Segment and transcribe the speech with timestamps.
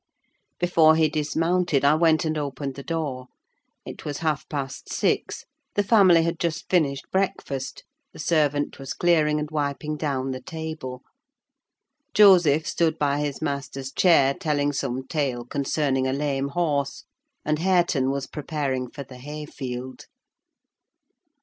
[0.59, 3.27] Before he dismounted, I went and opened the door.
[3.85, 9.39] It was half past six; the family had just finished breakfast: the servant was clearing
[9.39, 11.03] and wiping down the table.
[12.15, 17.03] Joseph stood by his master's chair telling some tale concerning a lame horse;
[17.45, 20.07] and Hareton was preparing for the hayfield.